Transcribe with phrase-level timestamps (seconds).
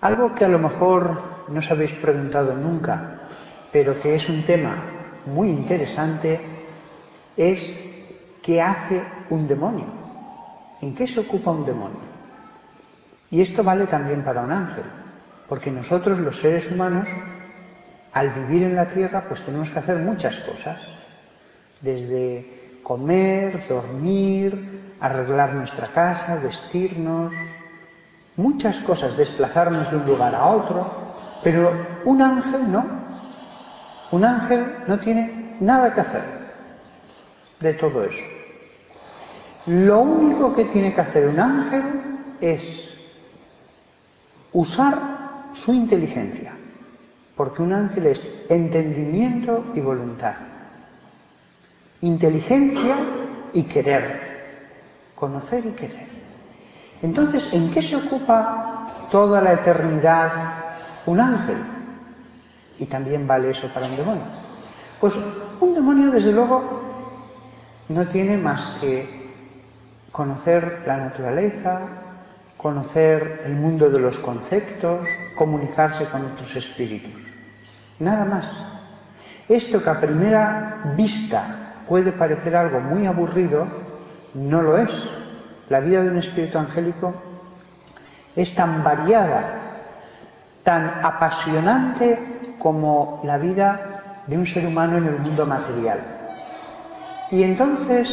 [0.00, 3.28] Algo que a lo mejor no os habéis preguntado nunca,
[3.72, 4.82] pero que es un tema
[5.26, 6.40] muy interesante,
[7.36, 7.60] es
[8.42, 9.86] ¿qué hace un demonio?
[10.80, 12.16] ¿En qué se ocupa un demonio?
[13.30, 14.84] Y esto vale también para un ángel,
[15.48, 17.08] porque nosotros los seres humanos
[18.12, 20.78] al vivir en la tierra, pues tenemos que hacer muchas cosas,
[21.82, 27.32] desde comer, dormir, arreglar nuestra casa, vestirnos,
[28.36, 30.86] muchas cosas, desplazarnos de un lugar a otro,
[31.42, 31.72] pero
[32.04, 32.84] un ángel no.
[34.12, 36.22] Un ángel no tiene nada que hacer
[37.60, 38.24] de todo eso.
[39.66, 41.82] Lo único que tiene que hacer un ángel
[42.40, 42.62] es
[44.52, 44.98] usar
[45.54, 46.52] su inteligencia
[47.36, 50.34] porque un ángel es entendimiento y voluntad,
[52.00, 52.96] inteligencia
[53.52, 56.06] y querer, conocer y querer.
[57.02, 60.32] Entonces, ¿en qué se ocupa toda la eternidad
[61.06, 61.58] un ángel?
[62.78, 64.22] Y también vale eso para un demonio.
[65.00, 65.14] Pues
[65.60, 66.82] un demonio, desde luego,
[67.88, 69.26] no tiene más que
[70.12, 71.80] conocer la naturaleza,
[72.56, 77.12] conocer el mundo de los conceptos, comunicarse con otros espíritus.
[77.98, 78.46] Nada más.
[79.48, 83.66] Esto que a primera vista puede parecer algo muy aburrido,
[84.34, 84.90] no lo es.
[85.68, 87.14] La vida de un espíritu angélico
[88.36, 89.62] es tan variada,
[90.62, 96.00] tan apasionante como la vida de un ser humano en el mundo material.
[97.30, 98.08] Y entonces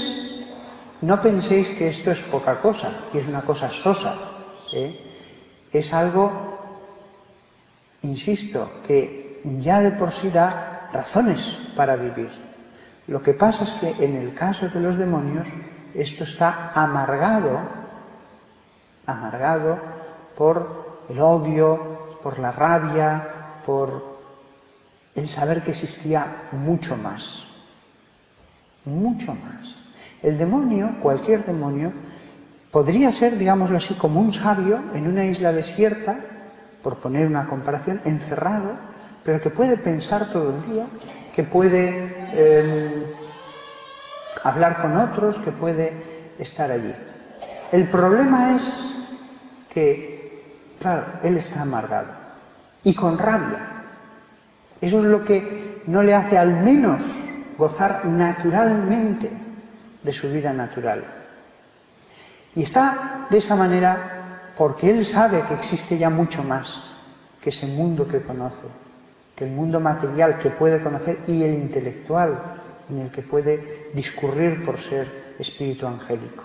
[1.02, 4.16] no penséis que esto es poca cosa, que es una cosa sosa.
[4.74, 5.00] ¿eh?
[5.72, 6.60] Es algo,
[8.02, 11.40] insisto, que ya de por sí da razones
[11.76, 12.30] para vivir.
[13.08, 15.48] Lo que pasa es que en el caso de los demonios
[15.94, 17.60] esto está amargado,
[19.06, 19.78] amargado
[20.38, 23.28] por el odio, por la rabia,
[23.66, 24.14] por
[25.16, 27.22] el saber que existía mucho más,
[28.86, 29.76] mucho más.
[30.22, 31.92] El demonio, cualquier demonio,
[32.72, 36.16] podría ser, digámoslo así, como un sabio en una isla desierta,
[36.82, 38.94] por poner una comparación, encerrado
[39.24, 40.86] pero que puede pensar todo el día,
[41.36, 43.04] que puede em,
[44.44, 45.94] hablar con otros, que puede
[46.40, 46.94] estar allí.
[47.72, 48.64] El problema es
[49.74, 50.44] que,
[50.80, 52.10] claro, él está amargado
[52.84, 53.60] y con rabia.
[54.82, 57.04] Eso es lo que no le hace al menos
[57.58, 59.32] gozar naturalmente
[60.04, 61.04] de su vida natural.
[62.56, 66.68] Y está de esa manera porque él sabe que existe ya mucho más
[67.42, 68.68] que ese mundo que conoce
[69.36, 72.38] que el mundo material que puede conocer y el intelectual
[72.90, 76.44] en el que puede discurrir por ser espíritu angélico.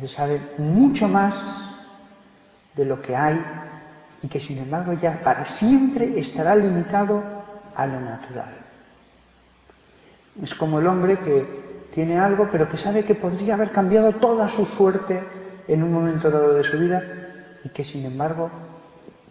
[0.00, 1.34] Él sabe mucho más
[2.74, 3.40] de lo que hay
[4.22, 7.22] y que sin embargo ya para siempre estará limitado
[7.74, 8.54] a lo natural.
[10.42, 11.62] Es como el hombre que
[11.94, 15.22] tiene algo pero que sabe que podría haber cambiado toda su suerte
[15.68, 17.02] en un momento dado de su vida
[17.64, 18.50] y que sin embargo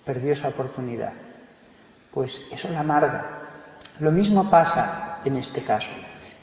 [0.06, 1.14] perdió esa oportunidad
[2.14, 3.26] pues eso la amarga.
[4.00, 5.88] Lo mismo pasa en este caso.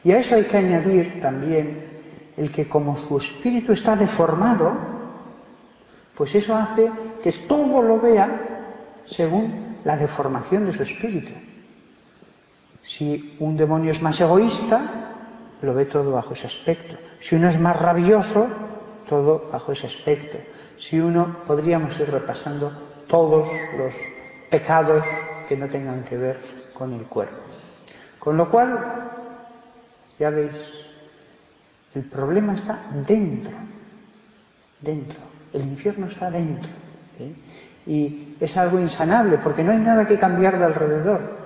[0.05, 1.89] Y a eso hay que añadir también
[2.37, 4.73] el que como su espíritu está deformado,
[6.17, 6.91] pues eso hace
[7.23, 8.29] que todo lo vea
[9.17, 11.33] según la deformación de su espíritu.
[12.97, 15.09] Si un demonio es más egoísta,
[15.63, 16.97] lo ve todo bajo ese aspecto.
[17.29, 18.49] Si uno es más rabioso,
[19.09, 20.39] todo bajo ese aspecto.
[20.89, 22.71] Si uno, podríamos ir repasando
[23.09, 23.95] todos los
[24.51, 25.05] pecados
[25.49, 26.39] que no tengan que ver
[26.75, 27.48] con el cuerpo.
[28.19, 28.79] Con lo cual,
[30.19, 30.53] ya veis,
[31.95, 33.53] el problema está dentro,
[34.81, 35.19] dentro,
[35.53, 36.71] el infierno está dentro.
[37.87, 41.39] Y es algo insanable porque no hay nada que cambiar de alrededor.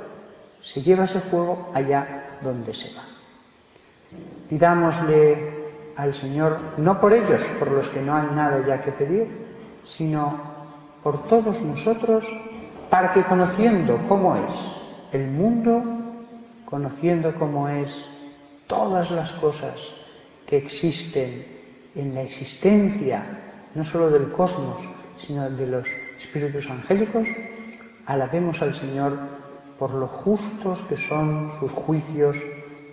[0.75, 3.05] Se lleva ese fuego allá donde se va.
[4.49, 5.63] Pidámosle
[5.97, 9.29] al Señor, no por ellos, por los que no hay nada ya que pedir,
[9.97, 10.53] sino
[11.03, 12.25] por todos nosotros
[12.91, 15.83] para que conociendo cómo es el mundo,
[16.73, 17.91] conociendo cómo es
[18.67, 19.75] todas las cosas
[20.47, 21.45] que existen
[21.95, 23.43] en la existencia
[23.75, 24.79] no solo del cosmos,
[25.27, 25.87] sino de los
[26.23, 27.29] espíritus angélicos,
[28.07, 29.19] alabemos al Señor
[29.79, 32.37] por lo justos que son sus juicios,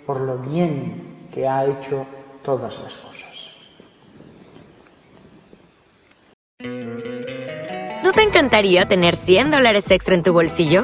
[0.05, 2.05] por lo bien que ha hecho
[2.43, 3.29] todas las cosas.
[8.03, 10.83] ¿No te encantaría tener 100 dólares extra en tu bolsillo?